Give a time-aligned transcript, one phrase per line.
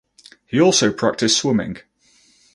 [0.47, 1.77] He also practiced swimming.